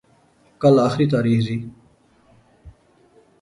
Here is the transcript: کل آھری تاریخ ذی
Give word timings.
کل 0.61 0.75
آھری 0.85 1.05
تاریخ 1.13 1.39
ذی 1.45 1.57